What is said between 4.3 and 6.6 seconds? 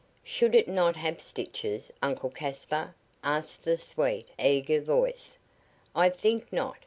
eager voice. "I think